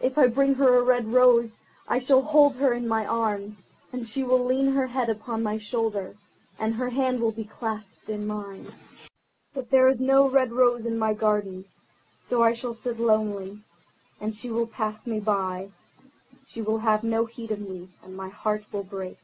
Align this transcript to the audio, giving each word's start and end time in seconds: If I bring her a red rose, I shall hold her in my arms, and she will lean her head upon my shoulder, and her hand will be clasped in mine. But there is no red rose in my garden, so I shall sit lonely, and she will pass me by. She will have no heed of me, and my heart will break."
If 0.00 0.16
I 0.16 0.28
bring 0.28 0.54
her 0.54 0.78
a 0.78 0.82
red 0.82 1.12
rose, 1.12 1.58
I 1.86 1.98
shall 1.98 2.22
hold 2.22 2.56
her 2.56 2.72
in 2.72 2.88
my 2.88 3.04
arms, 3.04 3.66
and 3.92 4.06
she 4.06 4.22
will 4.24 4.42
lean 4.42 4.68
her 4.72 4.86
head 4.86 5.10
upon 5.10 5.42
my 5.42 5.58
shoulder, 5.58 6.16
and 6.58 6.76
her 6.76 6.88
hand 6.88 7.20
will 7.20 7.32
be 7.32 7.44
clasped 7.44 8.08
in 8.08 8.26
mine. 8.26 8.72
But 9.52 9.68
there 9.68 9.86
is 9.88 10.00
no 10.00 10.26
red 10.26 10.52
rose 10.54 10.86
in 10.86 10.98
my 10.98 11.12
garden, 11.12 11.66
so 12.18 12.42
I 12.42 12.54
shall 12.54 12.72
sit 12.72 12.98
lonely, 12.98 13.60
and 14.18 14.34
she 14.34 14.48
will 14.48 14.66
pass 14.66 15.06
me 15.06 15.20
by. 15.20 15.68
She 16.46 16.62
will 16.62 16.78
have 16.78 17.04
no 17.04 17.26
heed 17.26 17.50
of 17.50 17.60
me, 17.60 17.90
and 18.02 18.16
my 18.16 18.30
heart 18.30 18.64
will 18.72 18.84
break." 18.84 19.18